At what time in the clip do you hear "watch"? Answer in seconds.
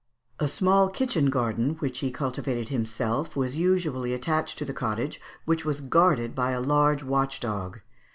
7.03-7.39